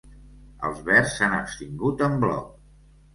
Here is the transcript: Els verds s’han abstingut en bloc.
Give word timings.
Els 0.69 0.79
verds 0.87 1.11
s’han 1.17 1.35
abstingut 1.39 2.01
en 2.09 2.17
bloc. 2.25 2.49